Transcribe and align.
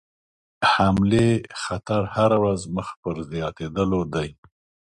حملې 0.73 1.29
خطر 1.63 2.01
هره 2.15 2.37
ورځ 2.43 2.61
مخ 2.75 2.87
پر 3.01 3.15
زیاتېدلو 3.31 4.01
دی. 4.13 4.29